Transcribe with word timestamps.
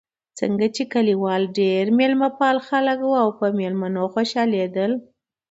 ځکه 0.39 0.65
چې 0.75 0.83
کلیوال 0.93 1.43
ډېر 1.59 1.85
مېلمه 1.99 2.29
پال 2.39 2.57
خلک 2.67 2.99
و 3.03 3.11
او 3.21 3.29
پر 3.37 3.51
مېلمنو 3.59 4.03
خوشحالېدل. 4.13 4.91